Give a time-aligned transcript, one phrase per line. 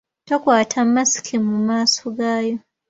[0.27, 2.55] Tokwata masiki mu maaso gaayo.